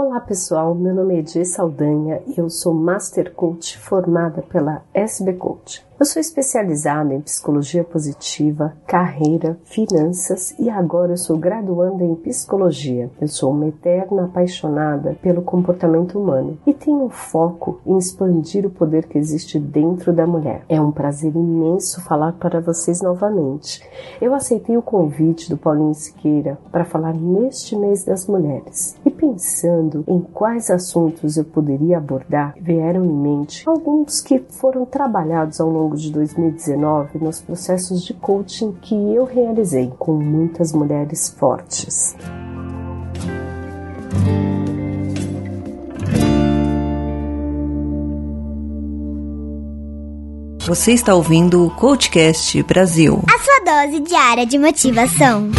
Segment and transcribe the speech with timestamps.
[0.00, 5.32] Olá pessoal, meu nome é Edie Saldanha e eu sou Master Coach formada pela SB
[5.32, 5.84] Coach.
[5.98, 13.10] Eu sou especializada em psicologia positiva, carreira, finanças e agora eu sou graduanda em psicologia.
[13.20, 19.08] Eu sou uma eterna apaixonada pelo comportamento humano e tenho foco em expandir o poder
[19.08, 20.64] que existe dentro da mulher.
[20.68, 23.82] É um prazer imenso falar para vocês novamente.
[24.20, 30.20] Eu aceitei o convite do Paulinho Siqueira para falar neste mês das mulheres pensando em
[30.20, 35.96] quais assuntos eu poderia abordar, vieram em mente alguns que foram trabalhados ao longo longo
[35.96, 42.14] de 2019 nos processos de coaching que eu realizei com muitas mulheres fortes.
[50.66, 53.22] Você está ouvindo o Coachcast Brasil.
[53.26, 55.50] A sua dose diária de motivação.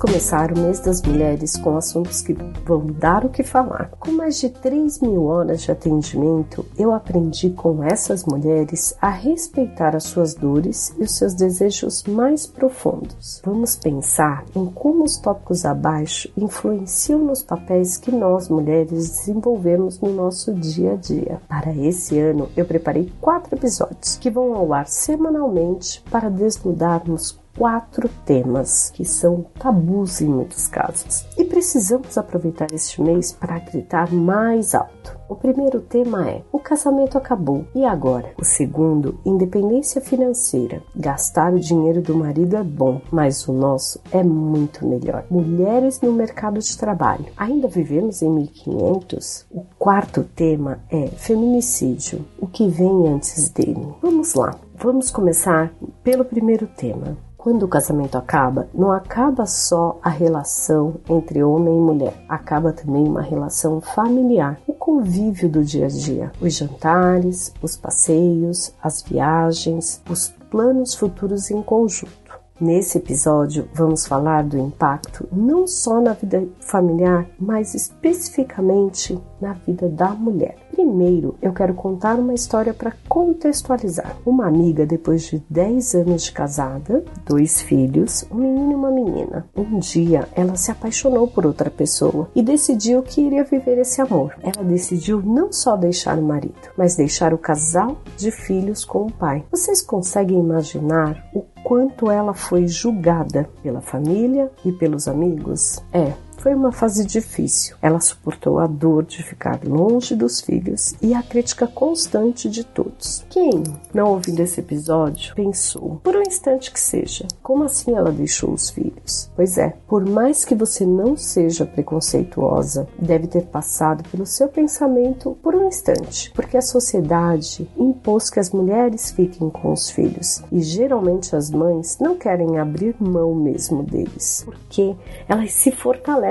[0.00, 2.32] Começar o mês das mulheres com assuntos que
[2.64, 3.90] vão dar o que falar.
[4.00, 9.94] Com mais de 3 mil horas de atendimento, eu aprendi com essas mulheres a respeitar
[9.94, 13.42] as suas dores e os seus desejos mais profundos.
[13.44, 20.14] Vamos pensar em como os tópicos abaixo influenciam nos papéis que nós mulheres desenvolvemos no
[20.14, 21.42] nosso dia a dia.
[21.46, 28.08] Para esse ano, eu preparei quatro episódios que vão ao ar semanalmente para desnudarmos quatro
[28.24, 31.26] temas que são tabus em muitos casos.
[31.36, 35.18] E precisamos aproveitar este mês para gritar mais alto.
[35.28, 37.64] O primeiro tema é: o casamento acabou.
[37.72, 38.32] E agora?
[38.36, 40.82] O segundo, independência financeira.
[40.94, 45.24] Gastar o dinheiro do marido é bom, mas o nosso é muito melhor.
[45.30, 47.26] Mulheres no mercado de trabalho.
[47.36, 49.46] Ainda vivemos em 1500?
[49.50, 52.26] O quarto tema é feminicídio.
[52.38, 53.94] O que vem antes dele?
[54.02, 54.56] Vamos lá.
[54.74, 55.72] Vamos começar
[56.02, 57.16] pelo primeiro tema.
[57.42, 63.02] Quando o casamento acaba, não acaba só a relação entre homem e mulher, acaba também
[63.02, 70.02] uma relação familiar, o convívio do dia a dia, os jantares, os passeios, as viagens,
[70.10, 72.38] os planos futuros em conjunto.
[72.60, 79.88] Nesse episódio, vamos falar do impacto não só na vida familiar, mas especificamente na vida
[79.88, 80.58] da mulher.
[80.80, 84.16] Primeiro, eu quero contar uma história para contextualizar.
[84.24, 89.46] Uma amiga, depois de 10 anos de casada, dois filhos, um menino e uma menina,
[89.54, 94.34] um dia ela se apaixonou por outra pessoa e decidiu que iria viver esse amor.
[94.42, 99.12] Ela decidiu não só deixar o marido, mas deixar o casal de filhos com o
[99.12, 99.44] pai.
[99.50, 105.78] Vocês conseguem imaginar o quanto ela foi julgada pela família e pelos amigos?
[105.92, 107.76] É, foi uma fase difícil.
[107.82, 113.24] Ela suportou a dor de ficar longe dos filhos e a crítica constante de todos.
[113.28, 113.62] Quem,
[113.92, 118.70] não ouvindo esse episódio, pensou, por um instante que seja, como assim ela deixou os
[118.70, 119.30] filhos?
[119.36, 125.36] Pois é, por mais que você não seja preconceituosa, deve ter passado pelo seu pensamento
[125.42, 130.62] por um instante, porque a sociedade impôs que as mulheres fiquem com os filhos e
[130.62, 134.96] geralmente as mães não querem abrir mão mesmo deles, porque
[135.28, 136.29] elas se fortalecem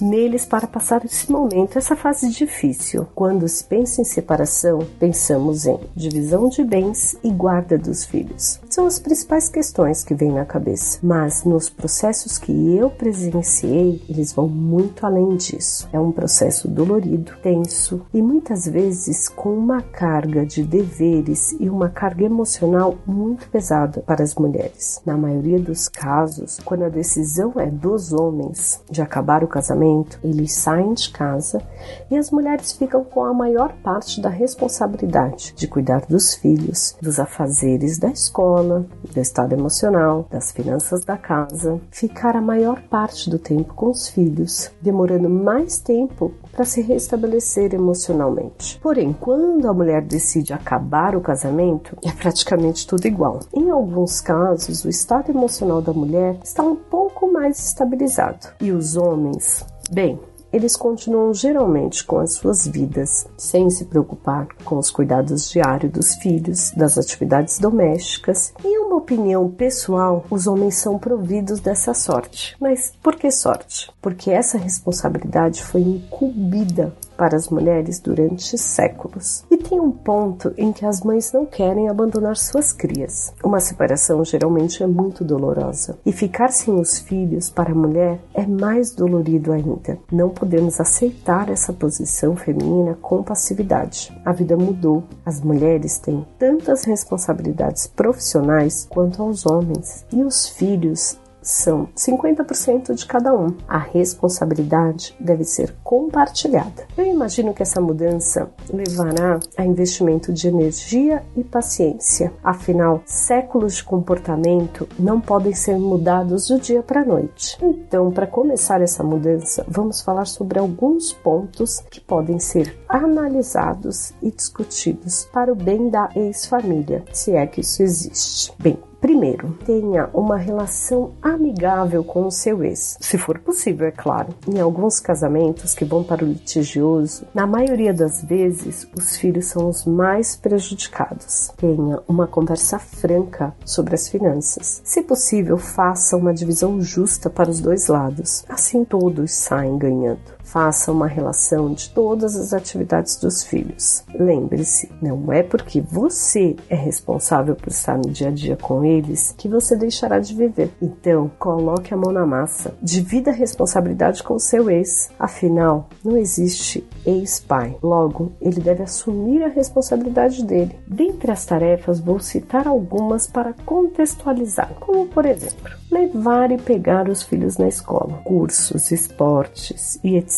[0.00, 3.06] neles para passar esse momento, essa fase difícil.
[3.14, 8.60] Quando se pensa em separação, pensamos em divisão de bens e guarda dos filhos.
[8.74, 14.32] São as principais questões que vêm na cabeça, mas nos processos que eu presenciei, eles
[14.32, 15.88] vão muito além disso.
[15.92, 21.88] É um processo dolorido, tenso e muitas vezes com uma carga de deveres e uma
[21.88, 25.00] carga emocional muito pesada para as mulheres.
[25.06, 30.52] Na maioria dos casos, quando a decisão é dos homens de acabar o casamento, eles
[30.52, 31.62] saem de casa
[32.10, 37.20] e as mulheres ficam com a maior parte da responsabilidade de cuidar dos filhos, dos
[37.20, 43.38] afazeres da escola, do estado emocional, das finanças da casa, ficar a maior parte do
[43.38, 48.78] tempo com os filhos, demorando mais tempo para se restabelecer emocionalmente.
[48.80, 53.40] Porém, quando a mulher decide acabar o casamento, é praticamente tudo igual.
[53.52, 58.96] Em alguns casos, o estado emocional da mulher está um pouco mais estabilizado e os
[58.96, 60.18] homens, bem,
[60.54, 66.14] eles continuam geralmente com as suas vidas, sem se preocupar com os cuidados diários dos
[66.14, 68.54] filhos, das atividades domésticas.
[68.64, 72.56] Em uma opinião pessoal, os homens são providos dessa sorte.
[72.60, 73.90] Mas por que sorte?
[74.00, 79.44] Porque essa responsabilidade foi incumbida para as mulheres durante séculos.
[79.50, 83.32] E tem um ponto em que as mães não querem abandonar suas crias.
[83.42, 88.46] Uma separação geralmente é muito dolorosa, e ficar sem os filhos para a mulher é
[88.46, 89.98] mais dolorido ainda.
[90.10, 94.12] Não podemos aceitar essa posição feminina com passividade.
[94.24, 95.04] A vida mudou.
[95.24, 103.06] As mulheres têm tantas responsabilidades profissionais quanto aos homens, e os filhos são 50% de
[103.06, 103.54] cada um.
[103.68, 106.86] A responsabilidade deve ser compartilhada.
[106.96, 112.32] Eu imagino que essa mudança levará a investimento de energia e paciência.
[112.42, 117.58] Afinal, séculos de comportamento não podem ser mudados do dia para a noite.
[117.62, 124.30] Então, para começar essa mudança, vamos falar sobre alguns pontos que podem ser analisados e
[124.30, 128.52] discutidos para o bem da ex-família, se é que isso existe.
[128.58, 134.34] Bem, Primeiro, tenha uma relação amigável com o seu ex, se for possível, é claro.
[134.48, 139.68] Em alguns casamentos que vão para o litigioso, na maioria das vezes, os filhos são
[139.68, 141.52] os mais prejudicados.
[141.58, 144.80] Tenha uma conversa franca sobre as finanças.
[144.82, 148.42] Se possível, faça uma divisão justa para os dois lados.
[148.48, 150.32] Assim todos saem ganhando.
[150.44, 154.04] Faça uma relação de todas as atividades dos filhos.
[154.14, 159.34] Lembre-se, não é porque você é responsável por estar no dia a dia com eles
[159.36, 160.70] que você deixará de viver.
[160.80, 162.74] Então, coloque a mão na massa.
[162.80, 165.10] Divida a responsabilidade com seu ex.
[165.18, 167.76] Afinal, não existe ex-pai.
[167.82, 170.78] Logo, ele deve assumir a responsabilidade dele.
[170.86, 177.22] Dentre as tarefas, vou citar algumas para contextualizar, como por exemplo, levar e pegar os
[177.22, 180.33] filhos na escola, cursos, esportes e etc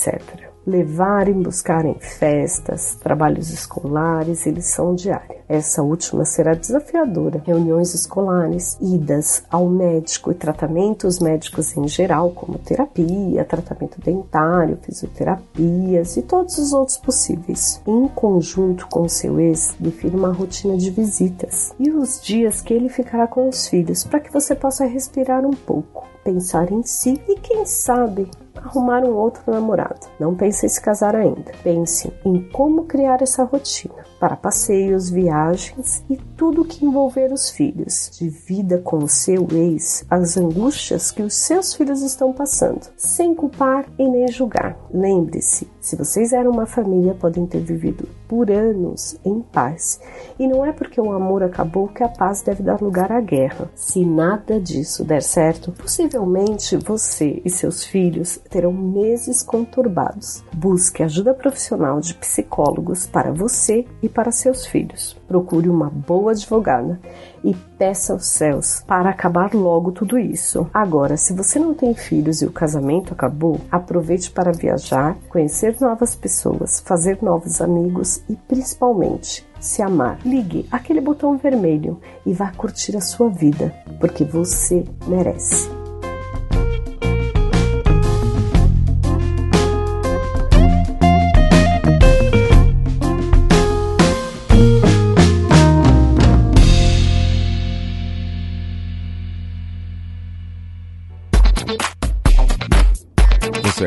[0.67, 5.37] levar e buscar em festas, trabalhos escolares e lição diária.
[5.49, 7.41] Essa última será desafiadora.
[7.47, 16.17] Reuniões escolares, idas ao médico e tratamentos médicos em geral, como terapia, tratamento dentário, fisioterapias
[16.17, 17.81] e todos os outros possíveis.
[17.87, 22.89] Em conjunto com seu ex, define uma rotina de visitas e os dias que ele
[22.89, 27.37] ficará com os filhos para que você possa respirar um pouco, pensar em si e,
[27.37, 30.07] quem sabe, arrumar um outro namorado.
[30.19, 31.53] Não pense em se casar ainda.
[31.63, 38.11] Pense em como criar essa rotina para passeios, viagens e tudo que envolver os filhos.
[38.19, 43.87] Divida com o seu ex as angústias que os seus filhos estão passando, sem culpar
[43.97, 44.77] e nem julgar.
[44.93, 50.01] Lembre-se, se vocês eram uma família, podem ter vivido por anos em paz.
[50.37, 53.71] E não é porque o amor acabou que a paz deve dar lugar à guerra.
[53.75, 60.43] Se nada disso der certo, possivelmente você e seus filhos terão meses conturbados.
[60.53, 65.15] Busque ajuda profissional de psicólogos para você e para seus filhos.
[65.29, 66.99] Procure uma boa advogada
[67.45, 70.67] e peça aos céus para acabar logo tudo isso.
[70.73, 76.15] Agora, se você não tem filhos e o casamento acabou, aproveite para viajar, conhecer novas
[76.15, 80.19] pessoas, fazer novos amigos e principalmente se amar.
[80.25, 85.86] Ligue aquele botão vermelho e vá curtir a sua vida, porque você merece.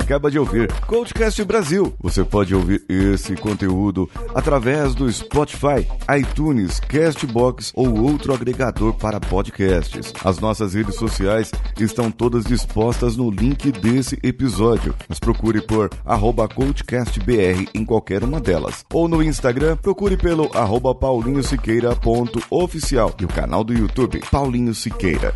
[0.10, 1.94] Acaba de ouvir Coachcast Brasil.
[2.00, 5.86] Você pode ouvir esse conteúdo através do Spotify,
[6.20, 10.12] iTunes, Castbox ou outro agregador para podcasts.
[10.26, 14.96] As nossas redes sociais estão todas dispostas no link desse episódio.
[15.08, 18.83] Nos procure por arroba CoachCastBR em qualquer uma delas.
[18.92, 25.36] Ou no Instagram, procure pelo arroba paulinhosiqueira.oficial e o canal do YouTube Paulinho Siqueira.